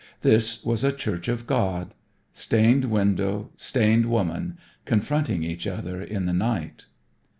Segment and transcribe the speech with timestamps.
[0.21, 1.93] This was a Church of God.
[2.33, 6.85] Stained window, stained woman, confronting each other in the night!